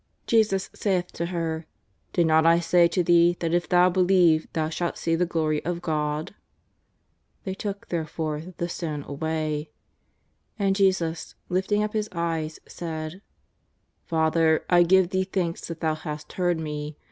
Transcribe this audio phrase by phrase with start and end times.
[0.25, 1.67] Jesus saith to her:"
[2.13, 5.63] Did not I say to thee that if thou believe thou shalt see the glory
[5.63, 6.33] of God?"
[7.43, 9.69] They took, therefore, the stone away.
[10.57, 13.21] And Jesus, lifting up His eyes, said:^'
[14.07, 16.97] Father, I give Thee thanks that Thou hast heard Me.